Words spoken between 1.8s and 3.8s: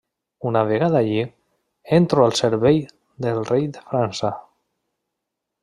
entro al servei del rei